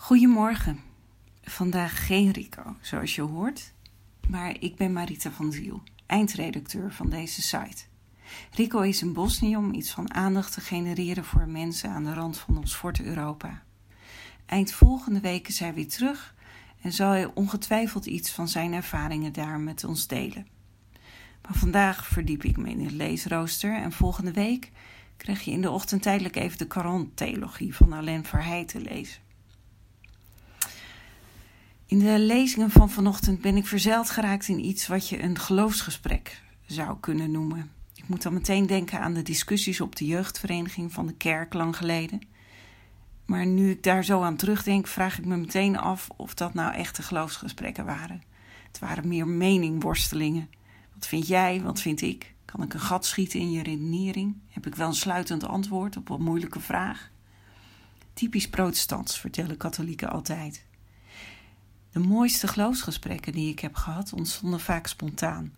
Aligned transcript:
Goedemorgen. 0.00 0.80
Vandaag 1.42 2.06
geen 2.06 2.30
Rico, 2.30 2.76
zoals 2.80 3.14
je 3.14 3.22
hoort, 3.22 3.72
maar 4.28 4.56
ik 4.60 4.76
ben 4.76 4.92
Marita 4.92 5.30
van 5.30 5.52
Ziel, 5.52 5.82
eindredacteur 6.06 6.92
van 6.92 7.08
deze 7.08 7.42
site. 7.42 7.84
Rico 8.50 8.80
is 8.80 9.02
in 9.02 9.12
Bosnië 9.12 9.56
om 9.56 9.74
iets 9.74 9.90
van 9.90 10.14
aandacht 10.14 10.52
te 10.52 10.60
genereren 10.60 11.24
voor 11.24 11.48
mensen 11.48 11.90
aan 11.90 12.04
de 12.04 12.12
rand 12.12 12.38
van 12.38 12.58
ons 12.58 12.74
fort 12.74 13.00
Europa. 13.00 13.62
Eind 14.46 14.72
volgende 14.72 15.20
week 15.20 15.48
is 15.48 15.58
hij 15.58 15.74
weer 15.74 15.88
terug 15.88 16.34
en 16.80 16.92
zal 16.92 17.10
hij 17.10 17.30
ongetwijfeld 17.34 18.06
iets 18.06 18.30
van 18.30 18.48
zijn 18.48 18.72
ervaringen 18.72 19.32
daar 19.32 19.60
met 19.60 19.84
ons 19.84 20.06
delen. 20.06 20.46
Maar 21.42 21.54
vandaag 21.54 22.06
verdiep 22.06 22.44
ik 22.44 22.56
me 22.56 22.70
in 22.70 22.84
het 22.84 22.92
leesrooster 22.92 23.74
en 23.74 23.92
volgende 23.92 24.32
week 24.32 24.70
krijg 25.16 25.40
je 25.40 25.50
in 25.50 25.62
de 25.62 25.70
ochtend 25.70 26.02
tijdelijk 26.02 26.36
even 26.36 26.58
de 26.58 26.66
Caron-theologie 26.66 27.74
van 27.74 27.92
Alain 27.92 28.24
Verheij 28.24 28.64
te 28.64 28.80
lezen. 28.80 29.26
In 31.88 31.98
de 31.98 32.18
lezingen 32.18 32.70
van 32.70 32.90
vanochtend 32.90 33.40
ben 33.40 33.56
ik 33.56 33.66
verzeild 33.66 34.10
geraakt 34.10 34.48
in 34.48 34.64
iets 34.64 34.86
wat 34.86 35.08
je 35.08 35.22
een 35.22 35.38
geloofsgesprek 35.38 36.42
zou 36.66 36.96
kunnen 37.00 37.30
noemen. 37.30 37.70
Ik 37.94 38.08
moet 38.08 38.22
dan 38.22 38.32
meteen 38.32 38.66
denken 38.66 39.00
aan 39.00 39.14
de 39.14 39.22
discussies 39.22 39.80
op 39.80 39.96
de 39.96 40.06
jeugdvereniging 40.06 40.92
van 40.92 41.06
de 41.06 41.14
kerk 41.14 41.54
lang 41.54 41.76
geleden. 41.76 42.20
Maar 43.26 43.46
nu 43.46 43.70
ik 43.70 43.82
daar 43.82 44.04
zo 44.04 44.22
aan 44.22 44.36
terugdenk, 44.36 44.86
vraag 44.86 45.18
ik 45.18 45.24
me 45.24 45.36
meteen 45.36 45.78
af 45.78 46.08
of 46.16 46.34
dat 46.34 46.54
nou 46.54 46.74
echte 46.74 47.02
geloofsgesprekken 47.02 47.84
waren. 47.84 48.22
Het 48.66 48.78
waren 48.78 49.08
meer 49.08 49.28
meningworstelingen. 49.28 50.50
Wat 50.94 51.06
vind 51.06 51.26
jij? 51.26 51.60
Wat 51.62 51.80
vind 51.80 52.00
ik? 52.00 52.34
Kan 52.44 52.62
ik 52.62 52.74
een 52.74 52.80
gat 52.80 53.06
schieten 53.06 53.40
in 53.40 53.50
je 53.50 53.62
redenering? 53.62 54.36
Heb 54.48 54.66
ik 54.66 54.74
wel 54.74 54.88
een 54.88 54.94
sluitend 54.94 55.44
antwoord 55.44 55.96
op 55.96 56.10
een 56.10 56.22
moeilijke 56.22 56.60
vraag? 56.60 57.10
Typisch 58.12 58.48
protestants, 58.48 59.20
vertellen 59.20 59.56
katholieken 59.56 60.10
altijd. 60.10 60.66
De 61.98 62.04
mooiste 62.04 62.48
geloofsgesprekken 62.48 63.32
die 63.32 63.50
ik 63.50 63.58
heb 63.58 63.74
gehad 63.74 64.12
ontstonden 64.12 64.60
vaak 64.60 64.86
spontaan. 64.86 65.54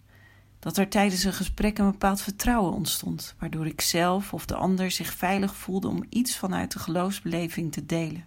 Dat 0.59 0.77
er 0.77 0.89
tijdens 0.89 1.25
een 1.25 1.33
gesprek 1.33 1.79
een 1.79 1.91
bepaald 1.91 2.21
vertrouwen 2.21 2.73
ontstond, 2.73 3.35
waardoor 3.39 3.67
ik 3.67 3.81
zelf 3.81 4.33
of 4.33 4.47
de 4.47 4.55
ander 4.55 4.91
zich 4.91 5.13
veilig 5.13 5.55
voelde 5.55 5.89
om 5.89 6.05
iets 6.09 6.37
vanuit 6.37 6.73
de 6.73 6.79
geloofsbeleving 6.79 7.73
te 7.73 7.87
delen. 7.87 8.25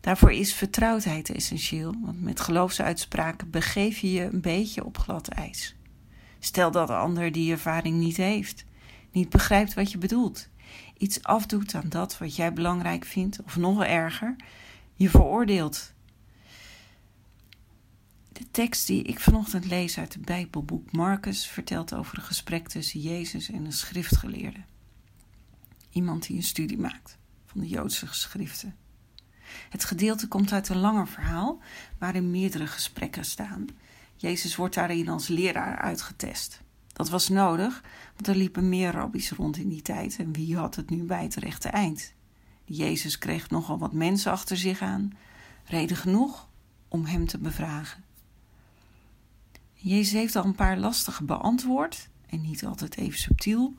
Daarvoor 0.00 0.32
is 0.32 0.54
vertrouwdheid 0.54 1.30
essentieel, 1.30 1.94
want 2.00 2.22
met 2.22 2.40
geloofsuitspraken 2.40 3.50
begeef 3.50 3.98
je 3.98 4.12
je 4.12 4.22
een 4.22 4.40
beetje 4.40 4.84
op 4.84 4.98
glad 4.98 5.28
ijs. 5.28 5.74
Stel 6.38 6.70
dat 6.70 6.86
de 6.86 6.96
ander 6.96 7.32
die 7.32 7.52
ervaring 7.52 7.96
niet 7.96 8.16
heeft, 8.16 8.64
niet 9.12 9.28
begrijpt 9.28 9.74
wat 9.74 9.92
je 9.92 9.98
bedoelt, 9.98 10.48
iets 10.98 11.22
afdoet 11.22 11.74
aan 11.74 11.88
dat 11.88 12.18
wat 12.18 12.36
jij 12.36 12.52
belangrijk 12.52 13.04
vindt, 13.04 13.42
of 13.44 13.56
nog 13.56 13.84
erger, 13.84 14.36
je 14.94 15.10
veroordeelt 15.10 15.93
de 18.34 18.50
tekst 18.50 18.86
die 18.86 19.02
ik 19.02 19.20
vanochtend 19.20 19.66
lees 19.66 19.98
uit 19.98 20.12
het 20.14 20.24
Bijbelboek 20.24 20.92
Marcus 20.92 21.46
vertelt 21.46 21.94
over 21.94 22.18
een 22.18 22.24
gesprek 22.24 22.68
tussen 22.68 23.00
Jezus 23.00 23.50
en 23.50 23.64
een 23.64 23.72
schriftgeleerde. 23.72 24.60
Iemand 25.90 26.26
die 26.26 26.36
een 26.36 26.42
studie 26.42 26.78
maakt 26.78 27.18
van 27.46 27.60
de 27.60 27.68
Joodse 27.68 28.06
geschriften. 28.06 28.76
Het 29.70 29.84
gedeelte 29.84 30.28
komt 30.28 30.52
uit 30.52 30.68
een 30.68 30.76
langer 30.76 31.08
verhaal 31.08 31.62
waarin 31.98 32.30
meerdere 32.30 32.66
gesprekken 32.66 33.24
staan. 33.24 33.66
Jezus 34.16 34.56
wordt 34.56 34.74
daarin 34.74 35.08
als 35.08 35.28
leraar 35.28 35.78
uitgetest. 35.78 36.62
Dat 36.92 37.08
was 37.08 37.28
nodig, 37.28 37.82
want 38.14 38.26
er 38.26 38.36
liepen 38.36 38.68
meer 38.68 38.90
rabbies 38.90 39.30
rond 39.30 39.56
in 39.56 39.68
die 39.68 39.82
tijd 39.82 40.16
en 40.18 40.32
wie 40.32 40.56
had 40.56 40.74
het 40.74 40.90
nu 40.90 41.02
bij 41.02 41.22
het 41.22 41.34
rechte 41.34 41.68
eind? 41.68 42.12
Jezus 42.64 43.18
kreeg 43.18 43.50
nogal 43.50 43.78
wat 43.78 43.92
mensen 43.92 44.32
achter 44.32 44.56
zich 44.56 44.80
aan, 44.80 45.12
reden 45.64 45.96
genoeg 45.96 46.48
om 46.88 47.04
hem 47.04 47.26
te 47.26 47.38
bevragen. 47.38 48.03
Jezus 49.84 50.12
heeft 50.12 50.36
al 50.36 50.44
een 50.44 50.54
paar 50.54 50.78
lastige 50.78 51.24
beantwoord 51.24 52.08
en 52.26 52.40
niet 52.40 52.64
altijd 52.64 52.96
even 52.96 53.18
subtiel 53.18 53.74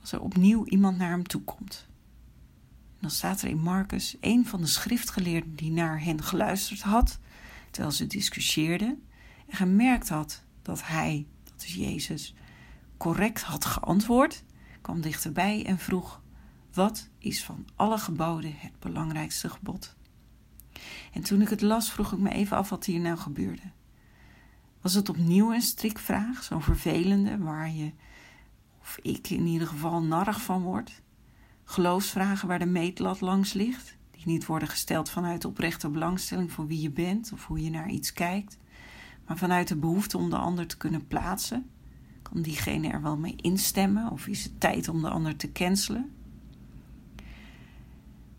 als 0.00 0.12
er 0.12 0.20
opnieuw 0.20 0.64
iemand 0.64 0.98
naar 0.98 1.10
hem 1.10 1.26
toe 1.26 1.42
komt. 1.42 1.86
En 2.90 2.98
dan 3.00 3.10
staat 3.10 3.42
er 3.42 3.48
in 3.48 3.60
Marcus 3.60 4.16
een 4.20 4.46
van 4.46 4.60
de 4.60 4.66
schriftgeleerden 4.66 5.54
die 5.54 5.70
naar 5.70 6.02
hen 6.02 6.22
geluisterd 6.22 6.82
had 6.82 7.18
terwijl 7.70 7.94
ze 7.94 8.06
discussieerden 8.06 9.02
en 9.46 9.56
gemerkt 9.56 10.08
had 10.08 10.42
dat 10.62 10.86
hij, 10.86 11.26
dat 11.44 11.64
is 11.64 11.74
Jezus, 11.74 12.34
correct 12.96 13.42
had 13.42 13.64
geantwoord, 13.64 14.44
kwam 14.80 15.00
dichterbij 15.00 15.64
en 15.66 15.78
vroeg: 15.78 16.22
Wat 16.72 17.08
is 17.18 17.44
van 17.44 17.66
alle 17.76 17.98
geboden 17.98 18.54
het 18.56 18.78
belangrijkste 18.78 19.48
gebod? 19.48 19.96
En 21.12 21.22
toen 21.22 21.40
ik 21.40 21.48
het 21.48 21.60
las, 21.60 21.92
vroeg 21.92 22.12
ik 22.12 22.18
me 22.18 22.30
even 22.30 22.56
af 22.56 22.68
wat 22.68 22.84
hier 22.84 23.00
nou 23.00 23.16
gebeurde. 23.16 23.76
Was 24.88 24.96
het 24.96 25.08
opnieuw 25.08 25.52
een 25.52 25.62
strikvraag, 25.62 26.42
zo'n 26.42 26.62
vervelende, 26.62 27.38
waar 27.38 27.70
je, 27.70 27.92
of 28.80 28.98
ik 29.02 29.30
in 29.30 29.46
ieder 29.46 29.68
geval, 29.68 30.02
narig 30.02 30.42
van 30.42 30.62
wordt? 30.62 31.02
Geloofsvragen 31.64 32.48
waar 32.48 32.58
de 32.58 32.66
meetlat 32.66 33.20
langs 33.20 33.52
ligt, 33.52 33.96
die 34.10 34.22
niet 34.24 34.46
worden 34.46 34.68
gesteld 34.68 35.10
vanuit 35.10 35.44
oprechte 35.44 35.88
belangstelling 35.88 36.52
voor 36.52 36.66
wie 36.66 36.80
je 36.80 36.90
bent 36.90 37.32
of 37.32 37.46
hoe 37.46 37.62
je 37.62 37.70
naar 37.70 37.88
iets 37.88 38.12
kijkt, 38.12 38.58
maar 39.26 39.38
vanuit 39.38 39.68
de 39.68 39.76
behoefte 39.76 40.18
om 40.18 40.30
de 40.30 40.36
ander 40.36 40.66
te 40.66 40.76
kunnen 40.76 41.06
plaatsen? 41.06 41.70
Kan 42.22 42.42
diegene 42.42 42.88
er 42.88 43.02
wel 43.02 43.16
mee 43.16 43.36
instemmen 43.36 44.10
of 44.10 44.26
is 44.26 44.44
het 44.44 44.60
tijd 44.60 44.88
om 44.88 45.00
de 45.00 45.08
ander 45.08 45.36
te 45.36 45.52
cancelen? 45.52 46.12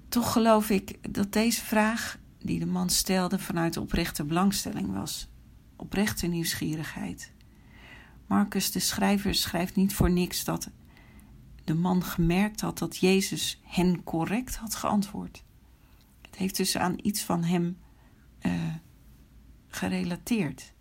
Toch 0.08 0.32
geloof 0.32 0.70
ik 0.70 1.14
dat 1.14 1.34
deze 1.34 1.62
vraag 1.66 2.18
die 2.40 2.60
de 2.60 2.66
man 2.66 2.90
stelde 2.90 3.40
vanuit 3.40 3.78
oprechte 3.78 4.24
belangstelling 4.24 4.94
was 4.94 5.30
oprechte 5.80 6.28
nieuwsgierigheid. 6.28 7.32
Marcus, 8.28 8.72
de 8.72 8.80
schrijver, 8.80 9.36
schrijft 9.36 9.76
niet 9.76 9.94
voor 9.94 10.12
niks 10.12 10.44
dat 10.44 10.70
de 11.64 11.74
man 11.74 12.04
gemerkt 12.04 12.62
had 12.62 12.78
dat 12.78 12.98
Jezus 12.98 13.62
hen 13.64 14.04
correct 14.04 14.56
had 14.56 14.76
geantwoord. 14.76 15.44
Het 16.22 16.36
heeft 16.36 16.58
dus 16.58 16.78
aan 16.78 16.96
iets 17.02 17.24
van 17.24 17.44
hem 17.44 17.78
uh, 18.42 18.54
gerelateerd. 19.68 20.74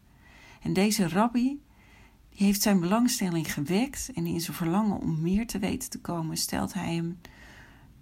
En 0.63 0.73
deze 0.73 1.09
rabbi 1.09 1.63
die 2.31 2.47
heeft 2.47 2.63
zijn 2.63 2.81
belangstelling 2.81 3.53
gewekt 3.53 4.11
en 4.15 4.27
in 4.27 4.41
zijn 4.41 4.57
verlangen 4.57 5.01
om 5.01 5.21
meer 5.21 5.47
te 5.47 5.59
weten 5.59 5.91
te 5.91 6.01
komen 6.01 6.37
stelt 6.37 6.75
hij 6.75 6.95
hem 6.95 7.21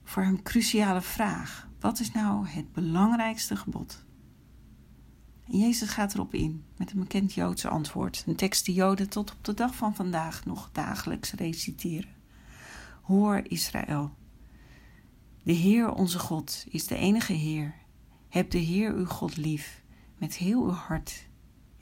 voor 0.05 0.23
hem 0.23 0.43
cruciale 0.43 1.03
vraag: 1.03 1.69
wat 1.81 2.01
is 2.01 2.13
nou 2.13 2.49
het 2.49 2.73
belangrijkste 2.73 3.57
gebod? 3.57 4.05
En 5.51 5.59
Jezus 5.59 5.89
gaat 5.89 6.15
erop 6.15 6.35
in 6.35 6.65
met 6.77 6.93
een 6.93 6.99
bekend 6.99 7.33
Joodse 7.33 7.69
antwoord, 7.69 8.25
een 8.27 8.37
tekst 8.37 8.65
die 8.65 8.75
Joden 8.75 9.09
tot 9.09 9.33
op 9.33 9.45
de 9.45 9.55
dag 9.55 9.75
van 9.75 9.95
vandaag 9.95 10.45
nog 10.45 10.71
dagelijks 10.73 11.33
reciteren. 11.33 12.11
Hoor 13.03 13.43
Israël, 13.49 14.15
de 15.43 15.53
Heer 15.53 15.93
onze 15.93 16.19
God 16.19 16.65
is 16.69 16.87
de 16.87 16.97
enige 16.97 17.33
Heer. 17.33 17.75
Heb 18.29 18.51
de 18.51 18.59
Heer 18.59 18.95
uw 18.95 19.07
God 19.07 19.37
lief 19.37 19.83
met 20.19 20.37
heel 20.37 20.65
uw 20.65 20.71
hart 20.71 21.29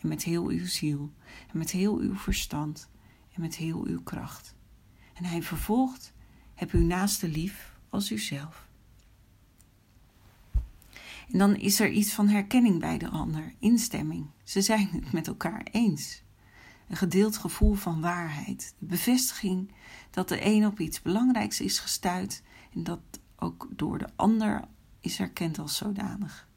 en 0.00 0.08
met 0.08 0.22
heel 0.22 0.46
uw 0.46 0.66
ziel 0.66 1.12
en 1.52 1.58
met 1.58 1.70
heel 1.70 1.98
uw 1.98 2.16
verstand 2.16 2.88
en 3.32 3.41
met 3.41 3.56
heel 3.56 3.84
uw 3.86 4.02
kracht. 4.02 4.54
En 5.14 5.25
hij 5.25 5.42
vervolgt, 5.42 6.12
heb 6.54 6.70
uw 6.70 6.86
naaste 6.86 7.28
lief 7.28 7.78
als 7.88 8.10
uzelf. 8.10 8.69
En 11.30 11.38
dan 11.38 11.56
is 11.56 11.80
er 11.80 11.90
iets 11.90 12.12
van 12.12 12.28
herkenning 12.28 12.80
bij 12.80 12.98
de 12.98 13.08
ander, 13.08 13.54
instemming. 13.58 14.26
Ze 14.42 14.62
zijn 14.62 14.88
het 14.92 15.12
met 15.12 15.26
elkaar 15.26 15.66
eens. 15.70 16.22
Een 16.88 16.96
gedeeld 16.96 17.36
gevoel 17.36 17.74
van 17.74 18.00
waarheid, 18.00 18.74
de 18.78 18.86
bevestiging 18.86 19.72
dat 20.10 20.28
de 20.28 20.44
een 20.44 20.66
op 20.66 20.80
iets 20.80 21.02
belangrijks 21.02 21.60
is 21.60 21.78
gestuurd 21.78 22.42
en 22.74 22.84
dat 22.84 23.00
ook 23.36 23.68
door 23.70 23.98
de 23.98 24.08
ander 24.16 24.64
is 25.00 25.20
erkend 25.20 25.58
als 25.58 25.76
zodanig. 25.76 26.49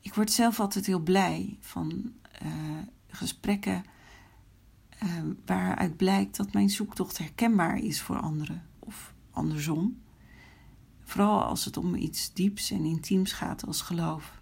Ik 0.00 0.14
word 0.14 0.32
zelf 0.32 0.60
altijd 0.60 0.86
heel 0.86 1.00
blij 1.00 1.56
van 1.60 2.12
uh, 2.42 2.48
gesprekken 3.08 3.84
uh, 5.02 5.12
waaruit 5.46 5.96
blijkt 5.96 6.36
dat 6.36 6.52
mijn 6.52 6.70
zoektocht 6.70 7.18
herkenbaar 7.18 7.78
is 7.78 8.00
voor 8.00 8.20
anderen 8.20 8.62
of 8.78 9.14
andersom. 9.30 10.02
Vooral 11.08 11.42
als 11.42 11.64
het 11.64 11.76
om 11.76 11.94
iets 11.94 12.32
dieps 12.32 12.70
en 12.70 12.84
intiems 12.84 13.32
gaat 13.32 13.66
als 13.66 13.80
geloof. 13.80 14.40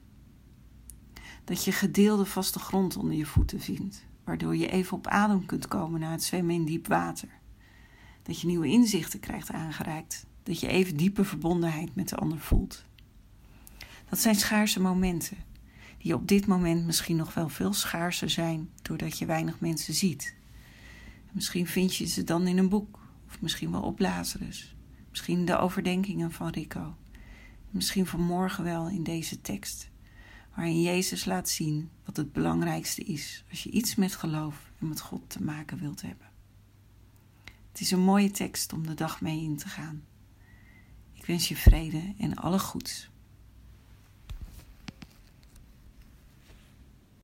Dat 1.44 1.64
je 1.64 1.72
gedeelde 1.72 2.24
vaste 2.24 2.58
grond 2.58 2.96
onder 2.96 3.16
je 3.16 3.26
voeten 3.26 3.60
vindt, 3.60 4.04
waardoor 4.24 4.56
je 4.56 4.70
even 4.70 4.96
op 4.96 5.06
adem 5.06 5.46
kunt 5.46 5.68
komen 5.68 6.00
na 6.00 6.10
het 6.10 6.22
zwemmen 6.22 6.54
in 6.54 6.64
diep 6.64 6.86
water. 6.86 7.28
Dat 8.22 8.40
je 8.40 8.46
nieuwe 8.46 8.66
inzichten 8.66 9.20
krijgt 9.20 9.50
aangereikt, 9.50 10.26
dat 10.42 10.60
je 10.60 10.66
even 10.66 10.96
diepe 10.96 11.24
verbondenheid 11.24 11.94
met 11.94 12.08
de 12.08 12.16
ander 12.16 12.38
voelt. 12.38 12.84
Dat 14.08 14.18
zijn 14.18 14.34
schaarse 14.34 14.80
momenten, 14.80 15.36
die 15.98 16.14
op 16.14 16.28
dit 16.28 16.46
moment 16.46 16.86
misschien 16.86 17.16
nog 17.16 17.34
wel 17.34 17.48
veel 17.48 17.72
schaarser 17.72 18.30
zijn 18.30 18.70
doordat 18.82 19.18
je 19.18 19.26
weinig 19.26 19.60
mensen 19.60 19.94
ziet. 19.94 20.34
Misschien 21.32 21.66
vind 21.66 21.96
je 21.96 22.06
ze 22.06 22.24
dan 22.24 22.46
in 22.46 22.58
een 22.58 22.68
boek, 22.68 22.98
of 23.26 23.40
misschien 23.40 23.70
wel 23.70 23.82
op 23.82 23.98
Lazarus. 23.98 24.75
Misschien 25.16 25.44
de 25.44 25.58
overdenkingen 25.58 26.32
van 26.32 26.48
Rico. 26.48 26.96
misschien 27.70 28.06
vanmorgen 28.06 28.64
wel 28.64 28.88
in 28.88 29.02
deze 29.02 29.40
tekst, 29.40 29.90
waarin 30.54 30.82
Jezus 30.82 31.24
laat 31.24 31.48
zien 31.48 31.90
wat 32.04 32.16
het 32.16 32.32
belangrijkste 32.32 33.02
is 33.02 33.44
als 33.50 33.62
je 33.62 33.70
iets 33.70 33.94
met 33.94 34.14
geloof 34.14 34.70
en 34.78 34.88
met 34.88 35.00
God 35.00 35.30
te 35.30 35.42
maken 35.42 35.78
wilt 35.78 36.02
hebben. 36.02 36.26
Het 37.70 37.80
is 37.80 37.90
een 37.90 38.00
mooie 38.00 38.30
tekst 38.30 38.72
om 38.72 38.86
de 38.86 38.94
dag 38.94 39.20
mee 39.20 39.42
in 39.42 39.56
te 39.56 39.68
gaan. 39.68 40.04
Ik 41.12 41.26
wens 41.26 41.48
je 41.48 41.56
vrede 41.56 42.14
en 42.18 42.34
alle 42.34 42.58
goeds. 42.58 43.10